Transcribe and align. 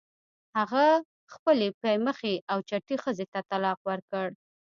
هغه 0.57 0.83
خپلې 1.33 1.67
پی 1.81 1.95
مخې 2.05 2.33
او 2.51 2.57
چټې 2.69 2.95
ښځې 3.03 3.25
ته 3.33 3.39
طلاق 3.49 3.79
ورکړ. 3.89 4.27